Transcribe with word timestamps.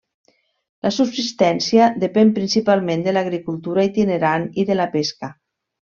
La 0.87 0.91
subsistència 0.95 1.91
depèn 2.05 2.33
principalment 2.39 3.05
de 3.09 3.15
l'agricultura 3.19 3.87
itinerant 3.91 4.49
i 4.63 4.67
de 4.71 4.79
la 4.83 4.93
pesca. 4.99 5.35